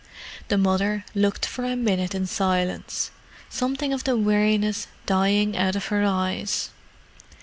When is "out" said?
5.55-5.75